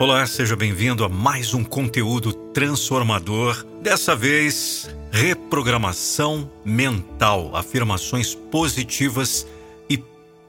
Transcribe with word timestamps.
Olá, 0.00 0.24
seja 0.28 0.54
bem-vindo 0.54 1.04
a 1.04 1.08
mais 1.08 1.54
um 1.54 1.64
conteúdo 1.64 2.32
transformador. 2.32 3.66
Dessa 3.82 4.14
vez, 4.14 4.88
reprogramação 5.10 6.48
mental, 6.64 7.50
afirmações 7.52 8.32
positivas 8.32 9.44
e 9.90 9.98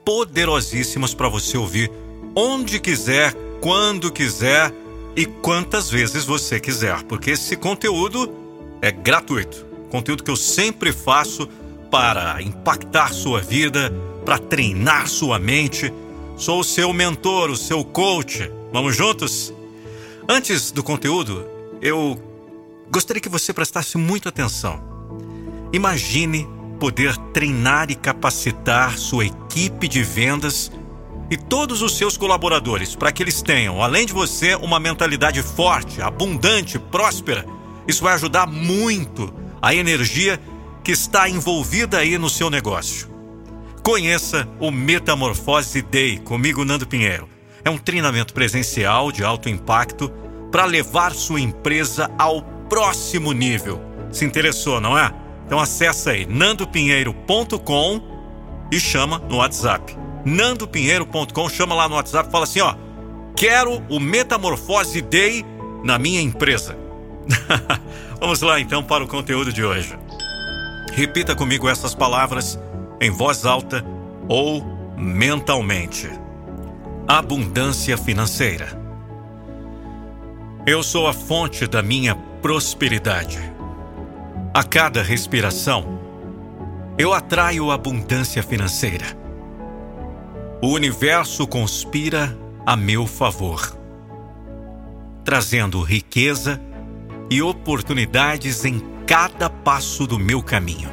poderosíssimas 0.06 1.16
para 1.16 1.28
você 1.28 1.58
ouvir 1.58 1.92
onde 2.36 2.80
quiser, 2.80 3.34
quando 3.60 4.12
quiser 4.12 4.72
e 5.16 5.26
quantas 5.26 5.90
vezes 5.90 6.26
você 6.26 6.60
quiser, 6.60 7.02
porque 7.06 7.32
esse 7.32 7.56
conteúdo 7.56 8.32
é 8.84 8.92
gratuito. 8.92 9.66
Conteúdo 9.90 10.24
que 10.24 10.30
eu 10.30 10.38
sempre 10.38 10.94
faço 10.94 11.50
para 11.90 12.40
impactar 12.44 13.12
sua 13.16 13.42
vida, 13.42 13.92
para 14.24 14.38
treinar 14.38 15.08
sua 15.08 15.40
mente. 15.40 15.92
Sou 16.38 16.60
o 16.60 16.64
seu 16.64 16.94
mentor, 16.94 17.50
o 17.50 17.58
seu 17.58 17.84
coach. 17.84 18.59
Vamos 18.72 18.96
juntos? 18.96 19.52
Antes 20.28 20.70
do 20.70 20.84
conteúdo, 20.84 21.44
eu 21.82 22.22
gostaria 22.92 23.20
que 23.20 23.28
você 23.28 23.52
prestasse 23.52 23.98
muita 23.98 24.30
atenção. 24.30 24.80
Imagine 25.74 26.48
poder 26.80 27.18
treinar 27.34 27.90
e 27.90 27.96
capacitar 27.96 28.98
sua 28.98 29.26
equipe 29.26 29.88
de 29.88 30.04
vendas 30.04 30.72
e 31.32 31.38
todos 31.38 31.82
os 31.82 31.98
seus 31.98 32.16
colaboradores 32.16 32.96
para 32.96 33.12
que 33.12 33.24
eles 33.24 33.42
tenham, 33.42 33.82
além 33.82 34.06
de 34.06 34.14
você, 34.14 34.54
uma 34.56 34.80
mentalidade 34.80 35.42
forte, 35.42 36.00
abundante, 36.00 36.78
próspera. 36.78 37.46
Isso 37.88 38.04
vai 38.04 38.14
ajudar 38.14 38.46
muito 38.46 39.34
a 39.60 39.74
energia 39.74 40.40
que 40.84 40.92
está 40.92 41.28
envolvida 41.28 41.98
aí 41.98 42.20
no 42.20 42.30
seu 42.30 42.52
negócio. 42.52 43.10
Conheça 43.82 44.48
o 44.60 44.70
Metamorfose 44.70 45.82
Day 45.82 46.20
comigo, 46.20 46.64
Nando 46.64 46.86
Pinheiro. 46.86 47.39
É 47.64 47.70
um 47.70 47.78
treinamento 47.78 48.34
presencial 48.34 49.12
de 49.12 49.24
alto 49.24 49.50
impacto 49.50 50.10
para 50.52 50.66
levar 50.66 51.14
sua 51.14 51.40
empresa 51.40 52.10
ao 52.18 52.42
próximo 52.70 53.32
nível. 53.32 53.82
Se 54.12 54.26
interessou, 54.26 54.80
não 54.80 54.98
é? 54.98 55.14
Então 55.46 55.60
acessa 55.60 56.12
aí 56.12 56.26
nandopinheiro.com 56.26 58.02
e 58.72 58.80
chama 58.80 59.20
no 59.30 59.38
WhatsApp. 59.38 59.98
nandopinheiro.com, 60.26 61.50
chama 61.50 61.74
lá 61.76 61.88
no 61.90 61.96
WhatsApp 61.96 62.30
e 62.30 62.32
fala 62.32 62.44
assim, 62.44 62.62
ó: 62.62 62.76
"Quero 63.36 63.82
o 63.90 64.00
Metamorfose 64.00 65.02
Day 65.02 65.46
na 65.84 65.98
minha 65.98 66.22
empresa". 66.22 66.78
Vamos 68.20 68.42
lá 68.42 68.60
então 68.60 68.84
para 68.84 69.04
o 69.04 69.08
conteúdo 69.08 69.52
de 69.54 69.64
hoje. 69.64 69.98
Repita 70.94 71.36
comigo 71.36 71.70
essas 71.70 71.96
palavras 71.96 72.60
em 73.00 73.10
voz 73.10 73.46
alta 73.46 73.86
ou 74.28 74.64
mentalmente. 74.98 76.10
Abundância 77.12 77.98
financeira. 77.98 78.80
Eu 80.64 80.84
sou 80.84 81.08
a 81.08 81.12
fonte 81.12 81.66
da 81.66 81.82
minha 81.82 82.14
prosperidade. 82.14 83.40
A 84.54 84.64
cada 84.64 85.02
respiração, 85.02 86.00
eu 87.00 87.12
atraio 87.12 87.72
abundância 87.72 88.44
financeira. 88.44 89.08
O 90.62 90.68
universo 90.68 91.48
conspira 91.48 92.38
a 92.64 92.76
meu 92.76 93.08
favor, 93.08 93.76
trazendo 95.26 95.82
riqueza 95.82 96.62
e 97.28 97.42
oportunidades 97.42 98.66
em 98.66 98.80
cada 99.08 99.50
passo 99.50 100.06
do 100.06 100.20
meu 100.20 100.44
caminho. 100.44 100.92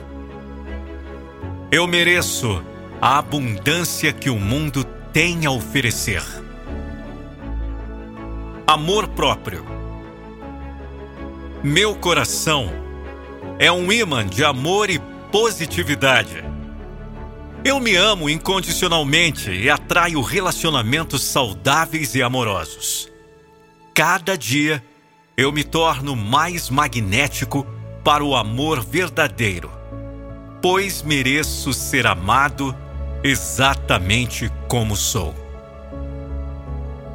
Eu 1.71 1.87
mereço 1.87 2.63
a 3.03 3.19
abundância 3.19 4.15
que 4.15 4.31
o 4.31 4.41
mundo 4.41 4.83
tem 5.17 5.47
a 5.47 5.51
oferecer. 5.51 6.23
Amor 8.67 9.09
próprio. 9.09 9.65
Meu 11.65 11.95
coração 11.95 12.71
é 13.59 13.73
um 13.73 13.91
imã 13.91 14.27
de 14.27 14.45
amor 14.45 14.91
e 14.91 14.99
positividade. 15.33 16.45
Eu 17.65 17.81
me 17.81 17.97
amo 17.97 18.29
incondicionalmente 18.29 19.51
e 19.51 19.71
atraio 19.71 20.21
relacionamentos 20.21 21.25
saudáveis 21.25 22.15
e 22.15 22.23
amorosos. 22.23 23.11
Cada 23.95 24.37
dia 24.37 24.85
eu 25.35 25.51
me 25.51 25.65
torno 25.65 26.15
mais 26.15 26.69
magnético 26.69 27.67
para 28.05 28.23
o 28.23 28.37
amor 28.37 28.85
verdadeiro, 28.85 29.73
pois 30.61 31.01
mereço 31.01 31.73
ser 31.73 32.07
amado 32.07 32.77
exatamente 33.25 34.51
como 34.69 34.97
sou. 34.97 35.35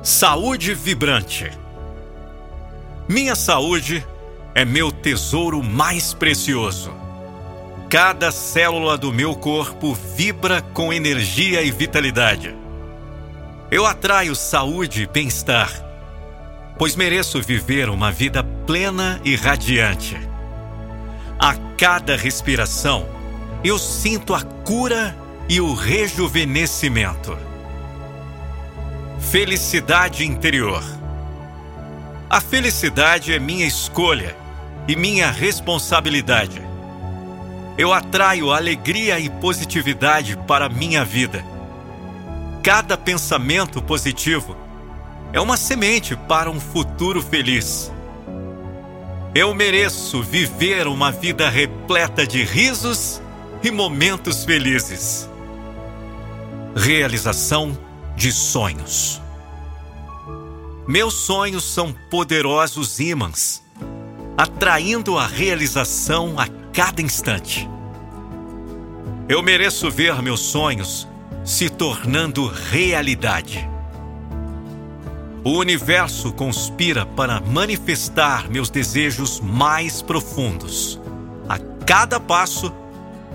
Saúde 0.02 0.74
vibrante. 0.74 1.52
Minha 3.08 3.36
saúde 3.36 4.06
é 4.56 4.66
meu 4.66 4.92
tesouro 4.92 5.62
mais 5.62 6.14
precioso. 6.14 6.92
Cada 7.90 8.32
célula 8.32 8.98
do 8.98 9.12
meu 9.12 9.36
corpo 9.36 9.94
vibra 10.16 10.62
com 10.62 10.94
energia 10.94 11.62
e 11.62 11.70
vitalidade. 11.72 12.56
Eu 13.70 13.86
atraio 13.86 14.36
saúde 14.36 15.04
e 15.04 15.08
bem-estar, 15.08 15.72
pois 16.78 16.96
mereço 16.96 17.42
viver 17.42 17.90
uma 17.90 18.12
vida 18.12 18.44
plena 18.66 19.20
e 19.24 19.36
radiante. 19.36 20.18
A 21.38 21.56
cada 21.78 22.16
respiração, 22.16 23.08
eu 23.64 23.78
sinto 23.78 24.34
a 24.34 24.42
cura 24.42 25.16
e 25.52 25.60
o 25.60 25.74
rejuvenescimento. 25.74 27.38
Felicidade 29.20 30.26
interior. 30.26 30.82
A 32.30 32.40
felicidade 32.40 33.34
é 33.34 33.38
minha 33.38 33.68
escolha 33.68 34.34
e 34.88 34.96
minha 34.96 35.30
responsabilidade. 35.30 36.62
Eu 37.78 37.92
atraio 37.92 38.54
alegria 38.54 39.20
e 39.20 39.30
positividade 39.30 40.38
para 40.48 40.70
minha 40.70 41.04
vida. 41.04 41.44
Cada 42.64 42.98
pensamento 42.98 43.82
positivo 43.82 44.56
é 45.34 45.42
uma 45.42 45.58
semente 45.58 46.16
para 46.16 46.50
um 46.50 46.62
futuro 46.62 47.22
feliz. 47.22 47.92
Eu 49.36 49.54
mereço 49.54 50.24
viver 50.24 50.88
uma 50.88 51.12
vida 51.12 51.50
repleta 51.50 52.26
de 52.26 52.42
risos 52.42 53.22
e 53.62 53.70
momentos 53.70 54.46
felizes. 54.46 55.30
Realização 56.76 57.78
de 58.16 58.32
sonhos. 58.32 59.22
Meus 60.88 61.14
sonhos 61.14 61.66
são 61.66 61.94
poderosos 62.10 62.98
ímãs, 62.98 63.62
atraindo 64.38 65.18
a 65.18 65.28
realização 65.28 66.40
a 66.40 66.48
cada 66.72 67.02
instante. 67.02 67.70
Eu 69.28 69.44
mereço 69.44 69.92
ver 69.92 70.22
meus 70.22 70.40
sonhos 70.40 71.08
se 71.44 71.70
tornando 71.70 72.48
realidade. 72.48 73.70
O 75.44 75.58
universo 75.58 76.32
conspira 76.32 77.06
para 77.06 77.42
manifestar 77.42 78.50
meus 78.50 78.70
desejos 78.70 79.42
mais 79.42 80.02
profundos. 80.02 80.98
A 81.50 81.58
cada 81.86 82.18
passo, 82.18 82.72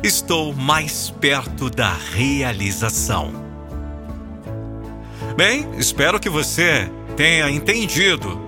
estou 0.07 0.55
mais 0.55 1.11
perto 1.11 1.69
da 1.69 1.93
realização. 1.93 3.33
Bem, 5.37 5.69
espero 5.77 6.21
que 6.21 6.31
você 6.31 6.91
tenha 7.17 7.51
entendido 7.51 8.41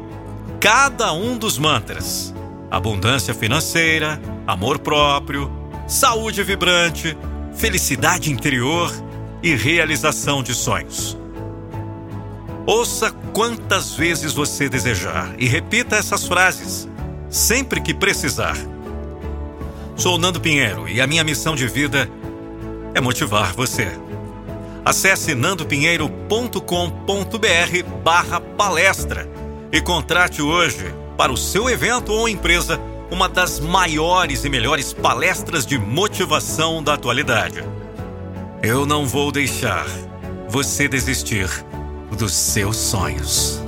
cada 0.61 1.13
um 1.13 1.37
dos 1.37 1.59
mantras: 1.59 2.33
abundância 2.71 3.35
financeira, 3.35 4.21
amor 4.47 4.79
próprio, 4.79 5.51
saúde 5.87 6.43
vibrante, 6.45 7.19
felicidade 7.55 8.31
interior 8.31 8.93
e 9.43 9.55
realização 9.55 10.43
de 10.43 10.55
sonhos. 10.55 11.19
Ouça 12.67 13.11
quantas 13.33 13.95
vezes 13.95 14.33
você 14.33 14.69
desejar 14.69 15.35
e 15.39 15.47
repita 15.47 15.97
essas 15.97 16.27
frases 16.27 16.89
sempre 17.29 17.81
que 17.81 17.93
precisar. 17.93 18.57
Sou 19.99 20.17
Nando 20.17 20.41
Pinheiro 20.41 20.89
e 20.89 21.01
a 21.01 21.09
minha 21.09 21.25
missão 21.25 21.57
de 21.57 21.67
vida 21.67 22.09
é 22.95 23.01
motivar 23.01 23.53
você. 23.53 23.89
Acesse 24.85 25.35
nandopinheiro.com.br 25.35 26.63
barra 28.05 28.41
palestra 28.41 29.29
e 29.73 29.81
contrate 29.81 30.41
hoje 30.41 30.95
para 31.17 31.33
o 31.33 31.37
seu 31.37 31.69
evento 31.69 32.13
ou 32.13 32.29
empresa 32.29 32.81
uma 33.11 33.29
das 33.29 33.59
maiores 33.59 34.45
e 34.45 34.49
melhores 34.49 34.93
palestras 34.93 35.67
de 35.67 35.77
motivação 35.77 36.81
da 36.81 36.95
atualidade. 36.95 37.65
Eu 38.63 38.87
não 38.87 39.05
vou 39.05 39.33
deixar 39.33 39.85
você 40.49 40.87
desistir 40.87 41.49
dos 42.17 42.33
seus 42.33 42.77
sonhos. 42.77 43.61